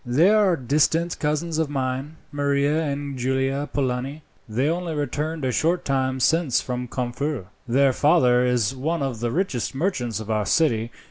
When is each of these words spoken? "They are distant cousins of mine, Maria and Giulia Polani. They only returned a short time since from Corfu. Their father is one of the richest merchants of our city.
"They 0.03 0.31
are 0.31 0.55
distant 0.57 1.19
cousins 1.19 1.59
of 1.59 1.69
mine, 1.69 2.15
Maria 2.31 2.81
and 2.81 3.15
Giulia 3.19 3.69
Polani. 3.71 4.23
They 4.49 4.67
only 4.67 4.95
returned 4.95 5.45
a 5.45 5.51
short 5.51 5.85
time 5.85 6.19
since 6.19 6.59
from 6.59 6.87
Corfu. 6.87 7.45
Their 7.67 7.93
father 7.93 8.43
is 8.43 8.75
one 8.75 9.03
of 9.03 9.19
the 9.19 9.29
richest 9.29 9.75
merchants 9.75 10.19
of 10.19 10.31
our 10.31 10.47
city. 10.47 10.89